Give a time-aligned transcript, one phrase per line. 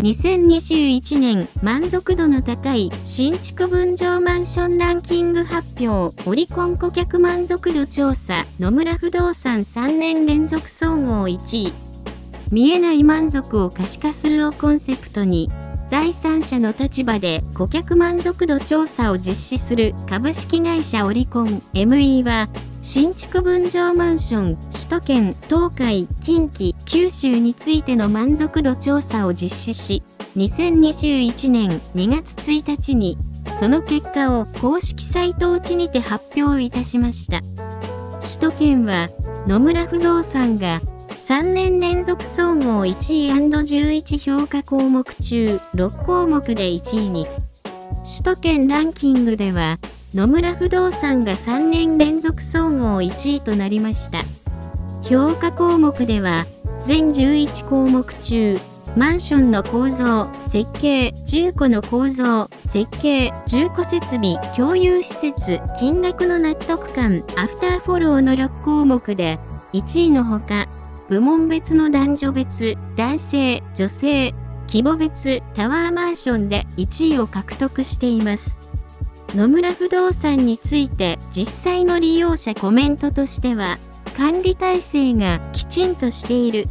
[0.00, 6.18] 2021年満足度の高い新築分譲マンションランキング発表。
[6.26, 8.46] オリコン顧客満足度調査。
[8.58, 11.72] 野村不動産3年連続総合1位。
[12.50, 15.50] 見えない満足を可視化するをコンセプトに。
[15.90, 22.48] 第三者の立場で顧客満足度調査を実施する株式会社オリコン ME は
[22.80, 30.02] 新築分譲マンション首都圏東海近畿九州についての満足度調査を実施し
[30.36, 33.18] 2021年2月1日に
[33.58, 37.42] その結果を公式サイトうちにて発表いたしました。
[38.20, 39.08] 首都圏は
[39.46, 40.80] 野村不動産が
[41.30, 47.24] 3年連続総合1位 &11 評価項目中6項目で1位に
[48.02, 49.78] 首都圏ランキングでは
[50.12, 54.22] 野村不動産が3年連続総合1位となりました。
[55.04, 56.46] 評価項目では、
[56.82, 58.56] 全11項目中、
[58.96, 69.38] マンションの構造、設計、住戸の構造、設計、住戸設備、共有施設、金額の納得感、アフターフォローの6項目で、
[69.72, 70.66] 1位のほか、
[71.10, 74.32] 部門別の男女別、男性、女性、
[74.68, 78.56] 規模別、タワーマンションで1位を獲得しています。
[79.34, 83.80] 野村不動産について実際の利用者コメントとしては、
[84.16, 86.68] 管理体制がきちんとしている。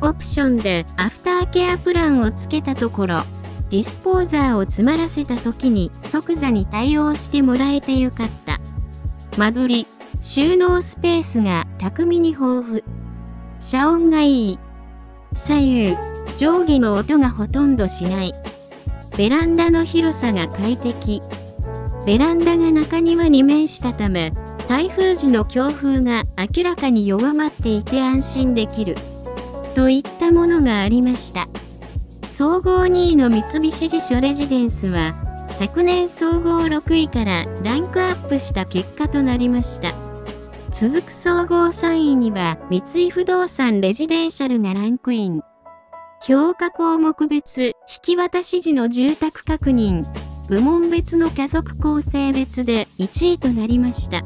[0.00, 3.20] オプションでアフターケアプランをつけたところ、
[3.68, 8.60] ディスポーザーを詰まらせた時に即座に対応してもらえてよかった。
[9.36, 9.86] 間取り、
[10.22, 12.97] 収納スペースが巧みに豊富。
[13.60, 14.58] 遮音がいい。
[15.34, 15.96] 左右、
[16.36, 18.32] 上下の音がほとんどしない。
[19.16, 21.22] ベランダの広さが快適。
[22.06, 24.32] ベランダが中庭に面したため、
[24.68, 28.94] 台風時の強風が明らかに弱まっていて安心できる。
[29.74, 31.48] といったものがありました。
[32.22, 35.14] 総合2位の三菱地所レジデンスは、
[35.50, 39.92] 昨年総合6位からランクアップした結果となりました。
[40.70, 45.40] 続く総合3位には三井不動産レジデンシャルがランクイン。
[46.22, 50.04] 評価項目別引き渡し時の住宅確認、
[50.48, 54.22] 部門別の家族構成別で1位となりました。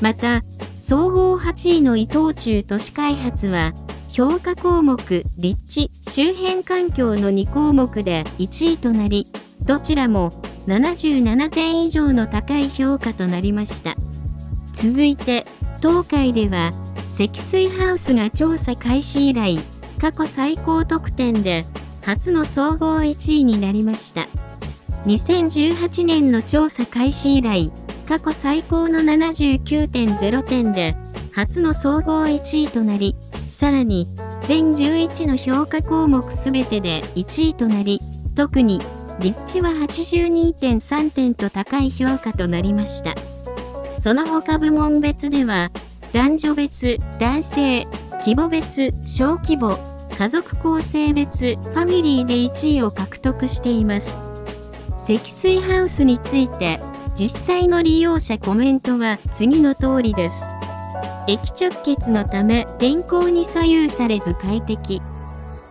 [0.00, 0.42] また、
[0.78, 3.74] 総合8位の伊藤忠都市開発は、
[4.10, 9.26] 評価項目、立地、周辺環境の2項目で1位となり、
[9.62, 10.30] どちらも
[10.66, 13.96] 77点以上の高い評価となりました。
[14.78, 15.44] 続いて、
[15.80, 16.72] 東海では、
[17.08, 19.58] 積水ハウスが調査開始以来、
[20.00, 21.66] 過去最高得点で、
[22.04, 24.26] 初の総合1位になりました。
[25.04, 27.72] 2018年の調査開始以来、
[28.08, 30.96] 過去最高の79.0点で、
[31.32, 33.14] 初の総合1位となり、
[33.48, 34.08] さらに、
[34.42, 38.00] 全11の評価項目すべてで1位となり、
[38.34, 38.80] 特に、
[39.20, 43.14] 立地は82.3点と高い評価となりました。
[43.98, 45.70] その他部門別では、
[46.12, 47.86] 男女別、男性、
[48.20, 49.76] 規模別、小規模、
[50.16, 54.16] 家族構成別、ファミリーで1位を獲得しています。
[54.96, 56.80] 積水ハウスについて、
[57.16, 60.44] 実際の利用者コメントは次の通りです。
[61.26, 65.02] 駅直結のため天候に左右されず快適。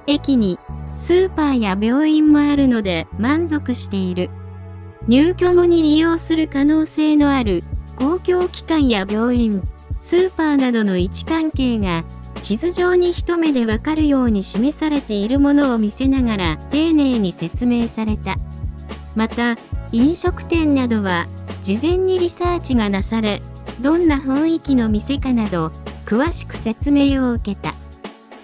[0.06, 0.60] 駅に
[0.94, 4.30] スーパーや病院もあるので満足している。
[5.08, 7.64] 入居後に利用する可能性のある
[7.97, 9.62] 公共機関や病院、
[9.97, 12.03] スーパーなどの位置関係が
[12.44, 18.38] 地図上に一目でわかるように示されているものを見せながら丁寧に説明された。
[19.16, 19.57] また、
[19.91, 21.25] 飲食店などは、
[21.62, 23.41] 事前にリサーチがなされ、
[23.81, 25.72] どんな雰囲気の店かなど、
[26.06, 27.74] 詳しく説明を受けた。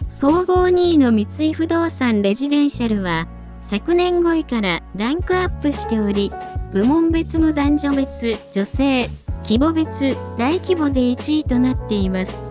[0.09, 3.27] 総合2位の三井不動産レジデンシャルは、
[3.61, 6.31] 昨年5位からランクアップしており、
[6.71, 9.07] 部門別の男女別、女性、
[9.43, 12.43] 規模別、大規模で1位となっています。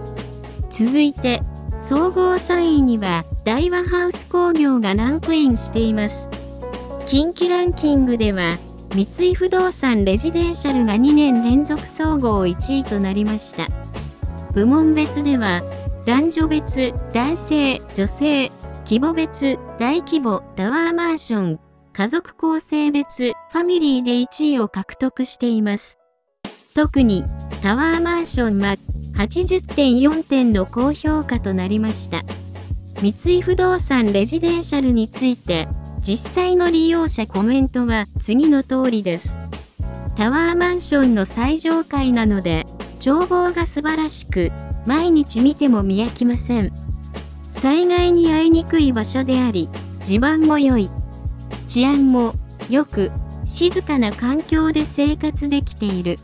[0.71, 1.43] 続いて、
[1.77, 6.29] 総合3位には、大和ハウス工業がランクインしています。
[7.07, 8.59] 近畿ランキングでは、
[8.95, 13.69] 三井不動産レジデンシャルが2年連続総合1位となりました。
[14.53, 15.63] 部門別では、
[16.05, 18.51] 男女別、男性、女性、
[18.85, 21.61] 規模別、大規模、タワーマンション、
[21.95, 26.02] 家族構成別、ファミリーで1位を獲得しています。
[26.75, 27.25] 特に、
[27.63, 28.77] タワーマンションは
[29.15, 32.23] 80.4点の高評価となりました。
[33.03, 35.69] 三井不動産レジデンシャルについて、
[36.01, 39.39] 実際の利用者コメントは次の通りです。
[40.17, 42.67] タワーマンションの最上階なので、
[43.05, 44.51] 眺望が素晴らしく、
[44.87, 46.73] 毎日見ても見飽きません。
[47.49, 49.69] 災害に遭いにくい場所であり、
[50.05, 50.91] 地盤も良い。
[51.69, 52.35] 治安も
[52.71, 53.11] 良く、
[53.45, 56.19] 静かな環境で生活できている。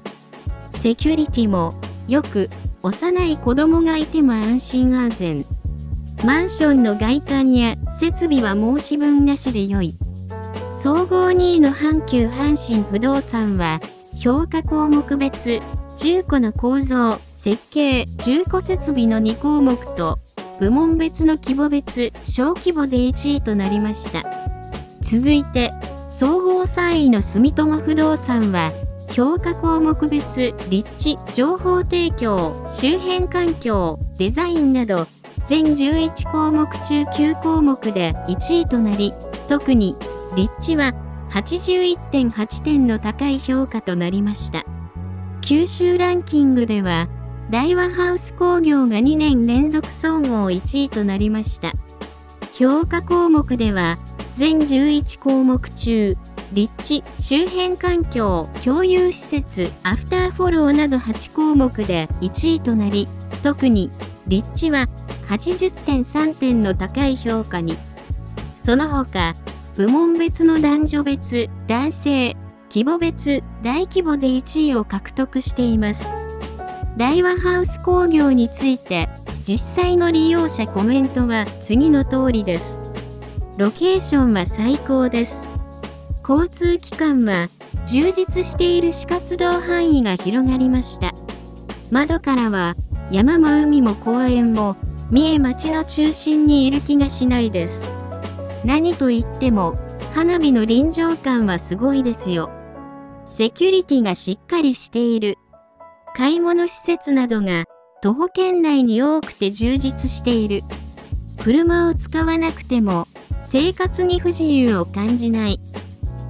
[0.78, 1.74] セキュリティも
[2.06, 2.48] 良く、
[2.82, 5.44] 幼い子供がいても安心安全。
[6.24, 9.96] マンションの外観や設備は申し分なしで良い。
[10.70, 13.80] 総合2位の阪急阪神不動産は、
[14.22, 15.58] 評価項目別、
[15.96, 20.20] 中古の構造、設計、中古設備の2項目と、
[20.60, 24.22] 部門別の規模別、小規模で1位となりました。
[25.02, 25.72] 続いて、
[26.06, 28.70] 総合3位の住友不動産は、
[29.08, 35.06] 評価項目別、立地、情報提供、周辺環境、デザインなど、
[35.46, 39.14] 全11項目中9項目で1位となり、
[39.48, 39.96] 特に、
[40.36, 40.94] 立地は
[41.30, 44.64] 81.8点の高い評価となりました。
[45.40, 47.08] 九州ランキングでは、
[47.50, 51.72] 大和ハウス工業が2年連続総合1位となりました。
[52.52, 53.98] 評価項目では、
[54.34, 56.16] 全11項目中、
[56.52, 63.08] 立地、周辺環境、共有施設、アフターフォローなど8項目で1位となり、
[63.42, 63.90] 特に
[64.26, 64.88] 立地は
[65.28, 67.76] 80.3点の高い評価に。
[68.56, 69.34] その他、
[69.76, 72.36] 部門別の男女別、男性、
[72.70, 76.10] 規模別、大規模で1位を獲得しています。
[76.96, 79.08] 大和ハウス工業について、
[79.46, 82.80] 実際の利用者コメントは次の通りです。
[83.56, 85.47] ロケーションは最高です。
[86.28, 87.48] 交通機関は
[87.86, 91.14] 充実している死活動範囲が広がりました。
[91.90, 92.74] 窓からは
[93.10, 94.76] 山も海も公園も
[95.10, 97.80] 三重町の中心にいる気がしないです。
[98.62, 99.78] 何と言っても
[100.14, 102.50] 花火の臨場感はすごいですよ。
[103.24, 105.38] セキュリティがしっかりしている。
[106.14, 107.64] 買い物施設などが
[108.02, 110.60] 徒歩圏内に多くて充実している。
[111.42, 113.06] 車を使わなくても
[113.40, 115.58] 生活に不自由を感じない。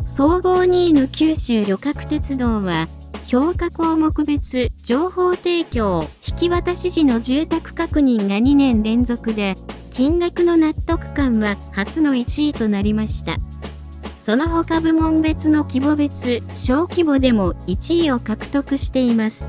[0.09, 2.89] 総合2位の九州旅客鉄道は、
[3.29, 9.55] 評価項目別情報提供引き渡し時の住宅確認が2年連続で、
[9.91, 13.37] 金額の納得感は初の1位となりました。
[14.17, 19.47] その他部門別の規模別、小規模でも1位を獲得しています。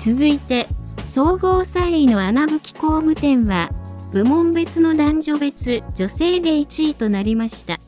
[0.00, 0.66] 続いて、
[1.02, 3.70] 総合3位の穴吹工務店は、
[4.12, 7.80] 部門別の男女別、女性で1位となりました。